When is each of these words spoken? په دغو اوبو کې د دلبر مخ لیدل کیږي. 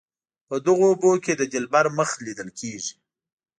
په 0.47 0.55
دغو 0.65 0.85
اوبو 0.91 1.11
کې 1.23 1.33
د 1.35 1.43
دلبر 1.53 1.85
مخ 1.97 2.09
لیدل 2.25 2.49
کیږي. 2.59 2.93